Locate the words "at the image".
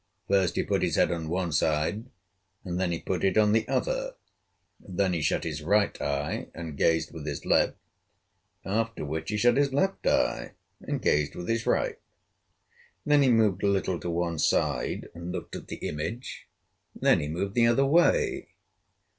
15.55-16.47